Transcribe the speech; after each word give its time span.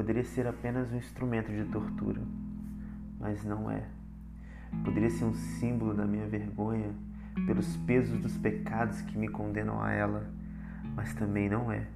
poderia 0.00 0.24
ser 0.24 0.46
apenas 0.46 0.90
um 0.90 0.96
instrumento 0.96 1.52
de 1.52 1.62
tortura, 1.66 2.22
mas 3.18 3.44
não 3.44 3.70
é. 3.70 3.84
Poderia 4.82 5.10
ser 5.10 5.26
um 5.26 5.34
símbolo 5.34 5.92
da 5.92 6.06
minha 6.06 6.26
vergonha 6.26 6.94
pelos 7.44 7.76
pesos 7.76 8.18
dos 8.18 8.34
pecados 8.38 9.02
que 9.02 9.18
me 9.18 9.28
condenam 9.28 9.82
a 9.82 9.92
ela, 9.92 10.26
mas 10.96 11.12
também 11.12 11.50
não 11.50 11.70
é. 11.70 11.86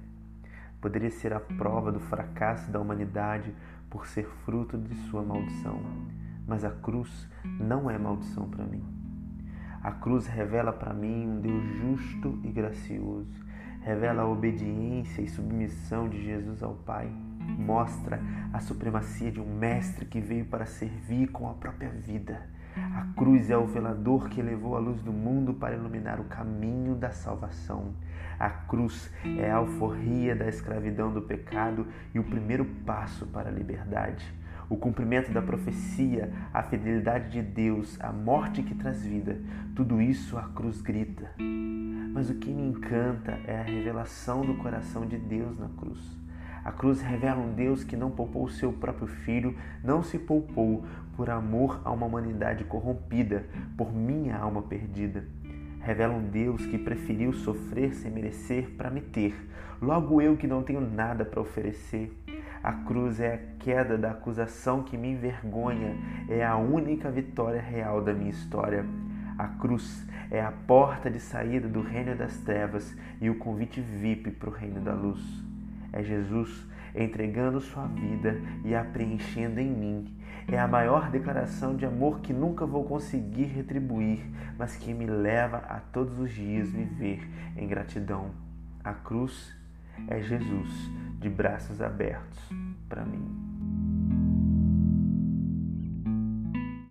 Poderia 0.79 1.09
ser 1.09 1.33
a 1.33 1.39
prova 1.39 1.91
do 1.91 1.99
fracasso 1.99 2.69
da 2.69 2.79
humanidade 2.79 3.51
por 3.89 4.05
ser 4.05 4.27
fruto 4.45 4.77
de 4.77 4.93
sua 5.09 5.23
maldição, 5.23 5.81
mas 6.47 6.63
a 6.63 6.69
cruz 6.69 7.27
não 7.43 7.89
é 7.89 7.97
maldição 7.97 8.47
para 8.47 8.65
mim. 8.65 8.83
A 9.81 9.91
cruz 9.93 10.27
revela 10.27 10.71
para 10.71 10.93
mim 10.93 11.27
um 11.27 11.41
Deus 11.41 11.63
justo 11.81 12.39
e 12.43 12.51
gracioso, 12.51 13.43
revela 13.85 14.23
a 14.23 14.27
obediência 14.27 15.21
e 15.21 15.29
submissão 15.29 16.09
de 16.09 16.21
Jesus 16.21 16.61
ao 16.61 16.73
Pai, 16.73 17.09
mostra 17.39 18.19
a 18.51 18.59
supremacia 18.59 19.31
de 19.31 19.39
um 19.39 19.57
Mestre 19.57 20.05
que 20.05 20.19
veio 20.19 20.45
para 20.45 20.65
servir 20.65 21.27
com 21.27 21.49
a 21.49 21.53
própria 21.53 21.89
vida 21.89 22.53
a 22.75 23.07
cruz 23.15 23.49
é 23.49 23.57
o 23.57 23.65
velador 23.65 24.27
que 24.29 24.41
levou 24.41 24.75
a 24.75 24.79
luz 24.79 25.01
do 25.01 25.13
mundo 25.13 25.53
para 25.53 25.75
iluminar 25.75 26.19
o 26.19 26.25
caminho 26.25 26.93
da 26.93 27.09
salvação. 27.09 27.93
A 28.37 28.49
cruz 28.49 29.09
é 29.39 29.49
a 29.49 29.55
alforria 29.55 30.35
da 30.35 30.47
escravidão 30.47 31.11
do 31.11 31.21
pecado 31.21 31.87
e 32.13 32.19
o 32.19 32.23
primeiro 32.23 32.65
passo 32.85 33.25
para 33.27 33.49
a 33.49 33.51
liberdade. 33.51 34.25
O 34.67 34.75
cumprimento 34.75 35.31
da 35.31 35.41
profecia, 35.41 36.31
a 36.53 36.63
fidelidade 36.63 37.29
de 37.29 37.41
Deus, 37.41 37.97
a 38.01 38.11
morte 38.11 38.63
que 38.63 38.73
traz 38.73 39.05
vida, 39.05 39.39
tudo 39.75 40.01
isso 40.01 40.37
a 40.37 40.43
cruz 40.43 40.81
grita. 40.81 41.29
Mas 42.11 42.29
o 42.29 42.35
que 42.35 42.49
me 42.49 42.63
encanta 42.63 43.39
é 43.45 43.59
a 43.59 43.63
revelação 43.63 44.41
do 44.41 44.55
coração 44.55 45.05
de 45.05 45.17
Deus 45.17 45.59
na 45.59 45.69
cruz. 45.69 45.99
A 46.63 46.71
cruz 46.71 46.99
revela 46.99 47.39
um 47.39 47.53
Deus 47.53 47.83
que 47.83 47.95
não 47.95 48.09
poupou 48.09 48.43
o 48.43 48.49
seu 48.49 48.73
próprio 48.73 49.05
filho, 49.05 49.55
não 49.83 50.01
se 50.01 50.17
poupou 50.17 50.83
por 51.15 51.29
amor 51.29 51.79
a 51.85 51.91
uma 51.91 52.07
humanidade 52.07 52.63
corrompida, 52.63 53.45
por 53.77 53.93
minha 53.93 54.35
alma 54.35 54.63
perdida. 54.63 55.25
Revela 55.85 56.15
um 56.15 56.29
Deus 56.29 56.65
que 56.65 56.77
preferiu 56.77 57.31
sofrer 57.31 57.93
sem 57.93 58.11
merecer 58.11 58.71
para 58.71 58.89
me 58.89 59.01
ter. 59.01 59.35
Logo 59.81 60.19
eu 60.19 60.35
que 60.35 60.47
não 60.47 60.63
tenho 60.63 60.81
nada 60.81 61.23
para 61.23 61.39
oferecer. 61.39 62.11
A 62.63 62.73
cruz 62.73 63.19
é 63.19 63.35
a 63.35 63.63
queda 63.63 63.95
da 63.95 64.11
acusação 64.11 64.81
que 64.81 64.97
me 64.97 65.11
envergonha, 65.11 65.95
é 66.27 66.43
a 66.43 66.57
única 66.57 67.11
vitória 67.11 67.61
real 67.61 68.01
da 68.01 68.13
minha 68.13 68.31
história. 68.31 68.83
A 69.37 69.47
cruz 69.47 70.07
é 70.31 70.41
a 70.41 70.51
porta 70.51 71.09
de 71.11 71.19
saída 71.19 71.67
do 71.67 71.81
reino 71.81 72.15
das 72.15 72.37
trevas 72.39 72.97
e 73.21 73.29
o 73.29 73.37
convite 73.37 73.79
VIP 73.79 74.31
para 74.31 74.49
o 74.49 74.53
reino 74.53 74.81
da 74.81 74.93
luz 74.93 75.45
é 75.95 76.03
Jesus 76.03 76.67
entregando 77.03 77.59
sua 77.59 77.87
vida 77.87 78.39
e 78.63 78.73
a 78.73 78.83
preenchendo 78.83 79.59
em 79.59 79.69
mim. 79.69 80.17
É 80.47 80.59
a 80.59 80.67
maior 80.67 81.09
declaração 81.09 81.75
de 81.75 81.85
amor 81.85 82.19
que 82.19 82.31
nunca 82.31 82.65
vou 82.65 82.83
conseguir 82.83 83.45
retribuir, 83.45 84.23
mas 84.57 84.75
que 84.75 84.93
me 84.93 85.05
leva 85.05 85.57
a 85.57 85.79
todos 85.79 86.19
os 86.19 86.31
dias 86.31 86.71
viver 86.71 87.27
em 87.57 87.67
gratidão. 87.67 88.31
A 88.83 88.93
cruz 88.93 89.55
é 90.07 90.21
Jesus 90.21 90.69
de 91.19 91.29
braços 91.29 91.81
abertos 91.81 92.39
para 92.87 93.03
mim. 93.03 93.54